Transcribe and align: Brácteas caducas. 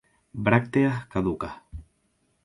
Brácteas 0.45 1.05
caducas. 1.13 1.53